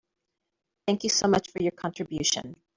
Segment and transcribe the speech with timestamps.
[0.87, 2.55] Thank you so much for your contribution.